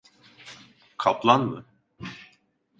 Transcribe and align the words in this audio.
Kaplan 0.97 1.45
mı? 1.45 1.65